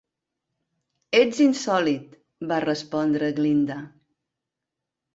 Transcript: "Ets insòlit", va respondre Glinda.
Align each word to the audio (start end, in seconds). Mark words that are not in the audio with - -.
"Ets 1.19 1.43
insòlit", 1.47 2.17
va 2.55 2.59
respondre 2.67 3.33
Glinda. 3.41 3.81